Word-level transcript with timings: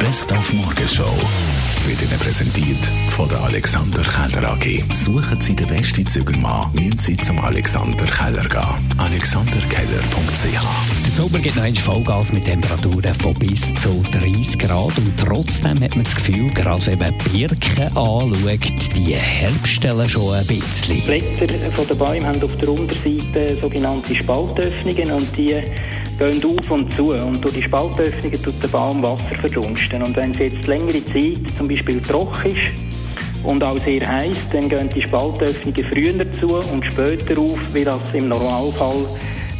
Best 0.00 0.32
auf 0.32 0.52
Morgenshow 0.54 1.14
wird 1.86 2.02
Ihnen 2.02 2.18
präsentiert 2.18 2.78
von 3.10 3.28
der 3.28 3.40
Alexander 3.42 4.02
Keller 4.02 4.52
AG. 4.52 4.82
Suchen 4.94 5.38
Sie 5.40 5.54
den 5.54 5.66
besten 5.66 6.06
Zügelmann, 6.06 6.72
müssen 6.72 6.98
Sie 6.98 7.16
zum 7.18 7.38
Alexander 7.38 8.06
Keller 8.06 8.48
gehen. 8.48 8.98
AlexanderKeller.ch 8.98 11.04
Der 11.04 11.12
Sommer 11.12 11.38
gibt 11.38 11.56
noch 11.56 11.82
Vollgas 11.82 12.32
mit 12.32 12.46
Temperaturen 12.46 13.14
von 13.14 13.34
bis 13.34 13.60
zu 13.74 14.02
30 14.10 14.58
Grad 14.58 14.96
und 14.96 15.12
trotzdem 15.18 15.78
hat 15.82 15.94
man 15.94 16.04
das 16.04 16.16
Gefühl, 16.16 16.48
gerade 16.50 16.86
wenn 16.86 16.98
man 16.98 17.14
Birken 17.30 17.96
anschaut, 17.96 18.96
die 18.96 19.14
herbstellen 19.14 20.08
schon 20.08 20.34
ein 20.34 20.46
bisschen. 20.46 20.96
Die 20.96 21.02
Blätter 21.02 21.72
von 21.72 21.86
den 21.86 21.98
Bäumen 21.98 22.26
haben 22.26 22.42
auf 22.42 22.56
der 22.56 22.70
Unterseite 22.70 23.58
sogenannte 23.60 24.14
Spaltöffnungen 24.14 25.12
und 25.12 25.36
die 25.36 25.60
gehen 26.20 26.44
auf 26.44 26.70
und 26.70 26.92
zu. 26.94 27.12
Und 27.12 27.42
durch 27.42 27.54
die 27.54 27.62
Spaltöffnungen 27.62 28.42
tut 28.42 28.62
der 28.62 28.68
Baum 28.68 29.02
Wasser 29.02 29.34
verdunsten. 29.40 30.02
Und 30.02 30.14
wenn 30.16 30.32
es 30.32 30.38
jetzt 30.38 30.66
längere 30.66 31.04
Zeit 31.06 31.56
zum 31.56 31.66
Beispiel 31.66 32.00
trocken 32.02 32.54
ist 32.54 32.68
und 33.42 33.62
auch 33.64 33.78
sehr 33.78 34.06
heiß, 34.06 34.36
dann 34.52 34.68
gehen 34.68 34.88
die 34.94 35.02
Spaltöffnungen 35.02 35.84
früher 35.84 36.32
zu 36.32 36.56
und 36.56 36.84
später 36.84 37.40
auf, 37.40 37.58
wie 37.72 37.84
das 37.84 38.00
im 38.12 38.28
Normalfall 38.28 39.06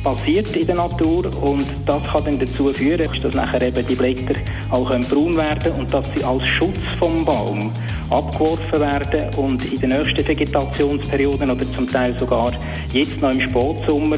passiert 0.05 0.55
in 0.57 0.67
der 0.67 0.77
Natur 0.77 1.31
und 1.43 1.67
das 1.85 2.03
kann 2.05 2.25
dann 2.25 2.39
dazu 2.39 2.73
führen, 2.73 3.09
dass 3.23 3.35
nachher 3.35 3.61
eben 3.61 3.87
die 3.87 3.95
Blätter 3.95 4.35
auch 4.71 4.89
braun 4.89 5.37
werden 5.37 5.73
und 5.73 5.93
dass 5.93 6.07
sie 6.15 6.25
als 6.25 6.47
Schutz 6.47 6.79
vom 6.99 7.23
Baum 7.25 7.71
abgeworfen 8.09 8.81
werden 8.81 9.35
und 9.37 9.63
in 9.71 9.79
den 9.79 9.91
nächsten 9.91 10.27
Vegetationsperioden 10.27 11.51
oder 11.51 11.71
zum 11.73 11.91
Teil 11.91 12.19
sogar 12.19 12.53
jetzt 12.93 13.21
noch 13.21 13.31
im 13.31 13.41
Spätsommer 13.43 14.17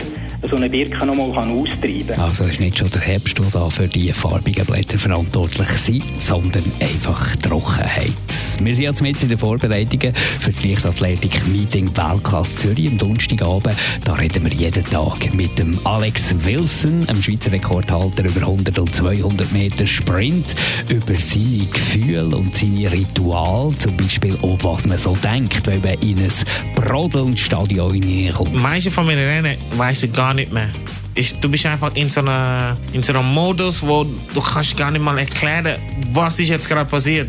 so 0.48 0.56
eine 0.56 0.68
Birke 0.68 1.06
noch 1.06 1.14
mal 1.14 1.30
austreiben 1.30 2.06
kann. 2.06 2.20
Also 2.20 2.44
ist 2.44 2.60
nicht 2.60 2.78
schon 2.78 2.90
der 2.90 3.00
Herbst, 3.00 3.38
der 3.38 3.46
da 3.52 3.70
für 3.70 3.86
die 3.86 4.12
farbigen 4.12 4.66
Blätter 4.66 4.98
verantwortlich 4.98 5.68
ist, 5.88 6.22
sondern 6.26 6.64
einfach 6.80 7.36
Trockenheit. 7.36 8.31
Wir 8.64 8.76
sind 8.76 8.84
jetzt 8.84 9.02
mit 9.02 9.20
in 9.22 9.28
den 9.28 9.38
Vorbereitungen 9.38 10.14
für 10.14 10.50
das 10.52 10.62
Leichtathletik-Meeting 10.62 11.96
Weltklasse 11.96 12.56
Zürich 12.58 12.88
am 12.88 12.98
Donnerstagabend. 12.98 13.76
Da 14.04 14.14
reden 14.14 14.44
wir 14.44 14.52
jeden 14.52 14.84
Tag 14.84 15.34
mit 15.34 15.58
dem 15.58 15.76
Alex 15.84 16.32
Wilson, 16.44 17.08
einem 17.08 17.20
Schweizer 17.20 17.50
Rekordhalter 17.50 18.24
über 18.24 18.42
100 18.42 18.78
und 18.78 18.94
200 18.94 19.52
Meter 19.52 19.86
Sprint, 19.86 20.54
über 20.88 21.16
seine 21.16 21.66
Gefühle 21.72 22.36
und 22.36 22.54
seine 22.54 22.92
Rituale, 22.92 23.76
zum 23.78 23.96
Beispiel 23.96 24.38
auch 24.42 24.58
was 24.62 24.86
man 24.86 24.98
so 24.98 25.16
denkt, 25.16 25.66
wenn 25.66 25.80
man 25.80 25.98
in 26.00 26.18
ein 26.18 26.32
brodelndes 26.76 27.40
Stadion 27.40 27.94
hineinkommt. 27.94 28.54
Manche 28.54 28.90
von 28.90 29.06
meinen 29.06 29.26
Rennen 29.26 29.56
weiß 29.76 30.04
ich 30.04 30.12
gar 30.12 30.34
nicht 30.34 30.52
mehr. 30.52 30.70
Ich, 31.14 31.38
du 31.40 31.50
bist 31.50 31.66
einfach 31.66 31.94
in 31.94 32.08
so, 32.08 32.20
einer, 32.20 32.76
in 32.92 33.02
so 33.02 33.12
einem 33.12 33.26
Modus, 33.34 33.82
wo 33.82 34.04
du 34.04 34.40
kannst 34.40 34.76
gar 34.76 34.90
nicht 34.90 35.02
mal 35.02 35.18
erklären, 35.18 35.76
was 36.12 36.38
ist 36.38 36.48
jetzt 36.48 36.68
gerade 36.68 36.88
passiert. 36.88 37.28